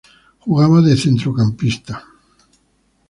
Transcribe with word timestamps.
Jugaba 0.43 0.79
de 0.87 0.95
centrocampista. 1.01 1.95